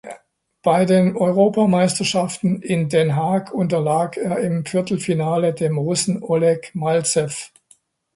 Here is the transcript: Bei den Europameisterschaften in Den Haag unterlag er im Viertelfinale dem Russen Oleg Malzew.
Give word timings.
Bei 0.63 0.85
den 0.85 1.15
Europameisterschaften 1.15 2.63
in 2.63 2.89
Den 2.89 3.15
Haag 3.15 3.53
unterlag 3.53 4.17
er 4.17 4.39
im 4.39 4.65
Viertelfinale 4.65 5.53
dem 5.53 5.77
Russen 5.77 6.23
Oleg 6.23 6.71
Malzew. 6.73 7.29